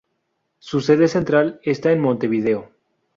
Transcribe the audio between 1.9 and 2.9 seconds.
en Montevideo.